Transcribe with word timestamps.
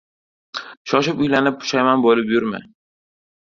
•Shoshib 0.93 1.21
uylanib 1.27 1.61
pushaymon 1.61 2.05
bo‘lib 2.09 2.35
yurma. 2.37 2.67